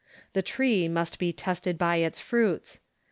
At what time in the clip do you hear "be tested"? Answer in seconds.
1.19-1.77